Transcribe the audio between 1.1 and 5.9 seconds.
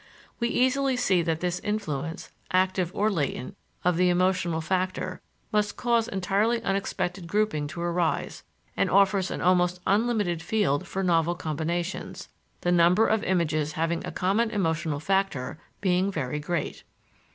that this influence, active or latent, of the emotional factor, must